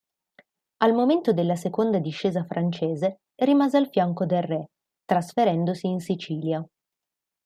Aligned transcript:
Al 0.79 0.95
momento 0.95 1.31
della 1.31 1.55
seconda 1.55 1.99
discesa 1.99 2.43
francese, 2.43 3.19
rimase 3.35 3.77
al 3.77 3.87
fianco 3.91 4.25
del 4.25 4.41
re, 4.41 4.71
trasferendosi 5.05 5.85
in 5.85 5.99
Sicilia. 5.99 6.67